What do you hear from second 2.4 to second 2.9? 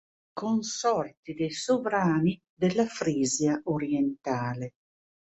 della